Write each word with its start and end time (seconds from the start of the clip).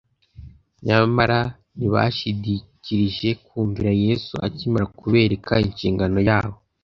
Nyamara 0.85 1.39
ntibashidikrije 1.77 3.29
kumvira 3.45 3.91
Yesu 4.05 4.33
akimara 4.47 4.85
kubereka 4.99 5.53
inshingano 5.67 6.19
yabo. 6.29 6.55